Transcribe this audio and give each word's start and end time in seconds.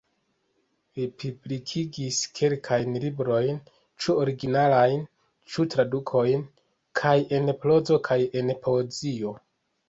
Li 0.99 1.03
publikigis 1.23 2.21
kelkajn 2.39 2.97
librojn, 3.03 3.59
ĉu 4.05 4.15
originalajn 4.23 5.03
ĉu 5.57 5.67
tradukojn, 5.75 6.43
kaj 7.03 7.13
en 7.39 7.53
prozo 7.61 8.01
kaj 8.09 8.19
en 8.43 8.51
poezio. 8.67 9.37